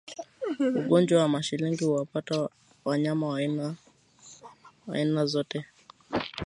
Ugonjwa 0.79 1.19
wa 1.21 1.27
mashilingi 1.29 1.83
huwapata 1.85 2.49
wanyama 2.83 3.27
wa 3.27 3.75
aina 4.97 5.25
zote 5.25 5.65